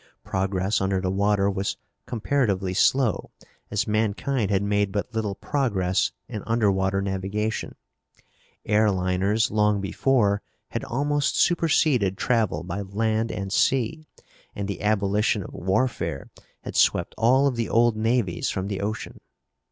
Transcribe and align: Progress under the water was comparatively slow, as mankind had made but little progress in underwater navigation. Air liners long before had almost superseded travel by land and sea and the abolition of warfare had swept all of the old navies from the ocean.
Progress 0.23 0.81
under 0.81 0.99
the 0.99 1.11
water 1.11 1.47
was 1.47 1.77
comparatively 2.07 2.73
slow, 2.73 3.29
as 3.69 3.85
mankind 3.85 4.49
had 4.49 4.63
made 4.63 4.91
but 4.91 5.13
little 5.13 5.35
progress 5.35 6.11
in 6.27 6.41
underwater 6.47 7.03
navigation. 7.03 7.75
Air 8.65 8.89
liners 8.89 9.51
long 9.51 9.79
before 9.79 10.41
had 10.69 10.83
almost 10.85 11.37
superseded 11.37 12.17
travel 12.17 12.63
by 12.63 12.81
land 12.81 13.31
and 13.31 13.53
sea 13.53 14.07
and 14.55 14.67
the 14.67 14.81
abolition 14.81 15.43
of 15.43 15.53
warfare 15.53 16.31
had 16.63 16.75
swept 16.75 17.13
all 17.15 17.45
of 17.45 17.55
the 17.55 17.69
old 17.69 17.95
navies 17.95 18.49
from 18.49 18.69
the 18.69 18.81
ocean. 18.81 19.19